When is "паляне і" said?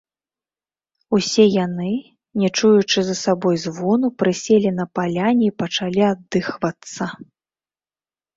4.97-5.53